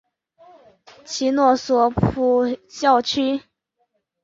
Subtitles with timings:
[1.05, 3.43] 其诺索普校区。